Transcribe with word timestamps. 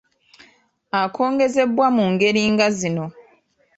Akongozzebwa 1.01 1.85
mu 1.95 2.05
ngeri 2.11 2.43
nga 2.53 2.67
zino 2.77 3.05